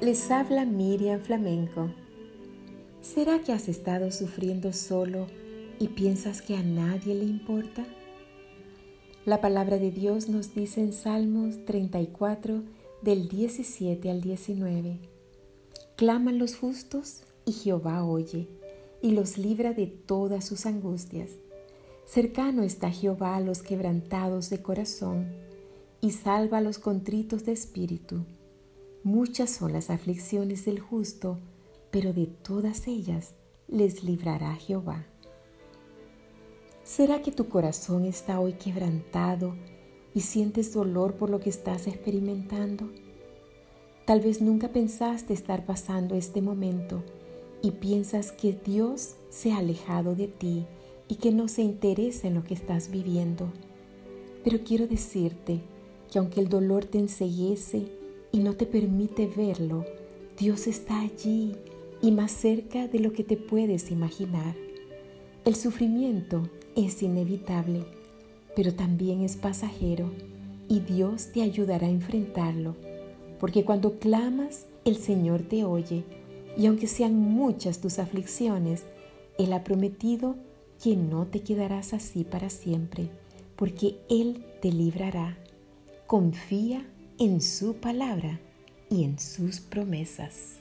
[0.00, 1.90] Les habla Miriam Flamenco.
[3.02, 5.26] ¿Será que has estado sufriendo solo
[5.78, 7.84] y piensas que a nadie le importa?
[9.26, 12.62] La palabra de Dios nos dice en Salmos 34
[13.02, 14.98] del 17 al 19.
[15.96, 18.48] Claman los justos y Jehová oye
[19.02, 21.32] y los libra de todas sus angustias.
[22.06, 25.26] Cercano está Jehová a los quebrantados de corazón
[26.00, 28.24] y salva a los contritos de espíritu.
[29.04, 31.38] Muchas son las aflicciones del justo,
[31.90, 33.34] pero de todas ellas
[33.68, 35.06] les librará Jehová.
[36.82, 39.54] ¿Será que tu corazón está hoy quebrantado
[40.14, 42.90] y sientes dolor por lo que estás experimentando?
[44.04, 47.04] Tal vez nunca pensaste estar pasando este momento
[47.62, 50.66] y piensas que Dios se ha alejado de ti
[51.08, 53.52] y que no se interesa en lo que estás viviendo.
[54.42, 55.60] Pero quiero decirte
[56.10, 57.97] que aunque el dolor te enseguece
[58.32, 59.84] y no te permite verlo,
[60.38, 61.56] Dios está allí
[62.00, 64.54] y más cerca de lo que te puedes imaginar.
[65.44, 67.84] El sufrimiento es inevitable,
[68.54, 70.10] pero también es pasajero
[70.68, 72.76] y Dios te ayudará a enfrentarlo,
[73.40, 76.04] porque cuando clamas, el Señor te oye
[76.56, 78.84] y aunque sean muchas tus aflicciones,
[79.38, 80.36] Él ha prometido
[80.82, 83.10] que no te quedarás así para siempre,
[83.56, 85.38] porque Él te librará.
[86.06, 86.86] Confía
[87.20, 88.38] en su palabra
[88.88, 90.58] y en sus promesas.